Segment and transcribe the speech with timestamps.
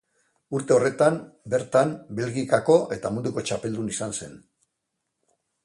[0.59, 1.19] Urte horretan
[1.55, 1.91] bertan
[2.21, 4.35] Belgikako eta Munduko Txapeldun izan zen.